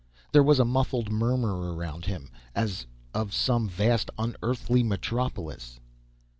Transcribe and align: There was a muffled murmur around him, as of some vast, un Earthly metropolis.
There 0.31 0.41
was 0.41 0.57
a 0.59 0.65
muffled 0.65 1.11
murmur 1.11 1.75
around 1.75 2.05
him, 2.05 2.31
as 2.55 2.87
of 3.13 3.35
some 3.35 3.69
vast, 3.69 4.09
un 4.17 4.35
Earthly 4.41 4.81
metropolis. 4.81 5.79